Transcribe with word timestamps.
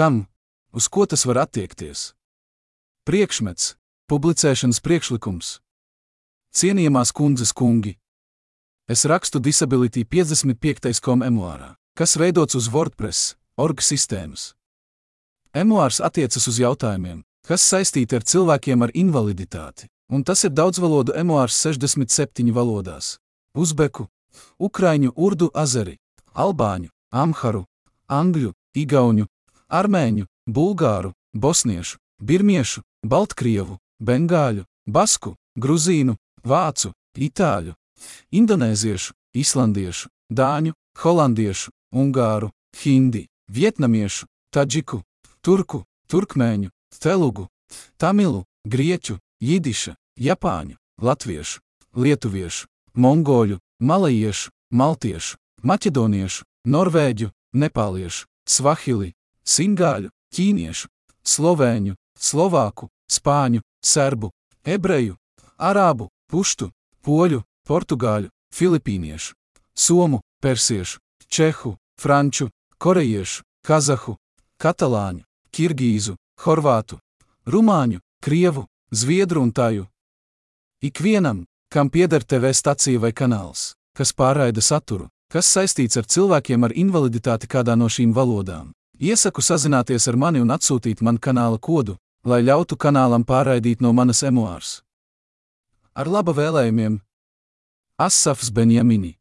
Kam? 0.00 0.26
Uz 0.72 0.88
ko 0.88 1.04
tas 1.06 1.26
var 1.28 1.42
attiekties? 1.42 2.14
Priekšmets, 3.04 3.74
publicēšanas 4.08 4.78
priekšlikums. 4.80 5.48
Cienījamās 6.56 7.10
kundzes 7.12 7.50
kungi. 7.52 7.98
Es 8.88 9.04
rakstu 9.04 9.42
Disability 9.44 10.06
55. 10.08 11.02
kom 11.04 11.20
emuārā, 11.20 11.74
kas 11.92 12.16
veidots 12.16 12.56
uz 12.56 12.70
WordPress, 12.72 13.34
org 13.60 13.84
sistēmas. 13.84 14.54
Emuārs 15.52 16.00
attiecas 16.00 16.48
uz 16.48 16.62
jautājumiem, 16.62 17.18
kas 17.44 17.66
saistīti 17.68 18.16
ar 18.16 18.24
cilvēkiem 18.24 18.86
ar 18.86 18.94
invaliditāti, 18.96 19.90
un 20.08 20.24
tas 20.24 20.46
ir 20.48 20.54
daudzvalodu 20.56 21.12
emuārs 21.20 21.58
67 21.60 22.54
valodās- 22.56 23.18
uzbeku, 23.64 24.08
ukraiņu, 24.56 25.12
urdu, 25.16 25.50
azeri, 25.52 25.98
albāņu, 26.32 26.88
amharu, 27.12 27.66
angļu, 28.08 28.54
igauņu, 28.72 29.28
armēņu, 29.70 30.26
bulgāru, 30.46 31.12
bosniešu, 31.34 31.98
birmiešu, 32.20 32.82
baltkrievu, 33.06 33.78
bengāļu, 34.02 34.64
basku, 34.86 35.36
gruzīnu, 35.56 36.16
vācu, 36.44 36.92
itāļu, 37.16 37.74
indonēziešu, 38.32 39.14
islandiešu, 39.34 40.08
dāņu, 40.30 40.74
holandiešu, 41.02 41.70
ungāru, 41.94 42.50
hindi, 42.82 43.26
vietnamiešu, 43.50 44.26
taģiku, 44.54 45.02
turku, 45.42 45.84
turkmēņu, 46.10 46.70
telugu, 46.98 47.48
tamilu, 47.96 48.44
grieķu, 48.66 49.18
jidiša, 49.40 49.94
japāņu, 50.18 50.76
latviešu, 51.00 51.60
lietuviešu, 51.96 52.66
mongoļu, 52.94 53.58
malajiešu, 53.80 54.50
maltiešu, 54.70 55.36
maķedoniešu, 55.62 56.44
norvēģu, 56.66 57.30
nepāliešu, 57.54 58.26
svahili, 58.46 59.12
singāļu, 59.46 60.10
ķīniešu, 60.34 60.88
slovēņu, 61.24 61.94
slovāku, 62.18 62.88
spāņu, 63.10 63.60
serbu, 63.82 64.30
ebreju, 64.64 65.16
arābu, 65.58 66.08
puštu, 66.30 66.70
poļu, 67.04 67.42
portugāļu, 67.68 68.30
filipīniešu, 68.54 69.34
somu, 69.74 70.20
persiešu, 70.42 70.98
čehu, 71.28 71.76
franču, 72.00 72.50
korejiešu, 72.78 73.44
kazahu, 73.66 74.16
katalāņu, 74.60 75.24
kirgīzu, 75.54 76.16
horvātu, 76.44 76.98
rumāņu, 77.46 78.00
krievu, 78.24 78.66
zviedru 78.90 79.44
un 79.44 79.52
tāju. 79.52 79.86
Ikvienam, 80.82 81.44
kam 81.70 81.90
pieder 81.90 82.24
TV 82.24 82.52
stacija 82.56 83.00
vai 83.00 83.12
kanāls, 83.12 83.74
kas 83.96 84.12
pārraida 84.16 84.62
saturu, 84.64 85.08
kas 85.30 85.46
saistīts 85.46 86.00
ar 86.00 86.08
cilvēkiem 86.08 86.64
ar 86.66 86.74
invaliditāti 86.74 87.46
kādā 87.50 87.76
no 87.76 87.88
šīm 87.92 88.14
valodām, 88.16 88.72
iesaku 89.00 89.42
sazināties 89.42 90.08
ar 90.08 90.16
mani 90.16 90.40
un 90.44 90.52
atsūtīt 90.52 91.00
man 91.02 91.18
kanāla 91.18 91.58
kodu, 91.58 91.96
lai 92.24 92.42
ļautu 92.44 92.76
kanālam 92.76 93.24
pārraidīt 93.24 93.80
no 93.80 93.92
manas 93.92 94.22
emuārs. 94.22 94.80
Ar 95.94 96.06
laba 96.06 96.36
vēlējumiem! 96.36 97.00
Asafs 98.00 98.52
Benjamini 98.52 99.19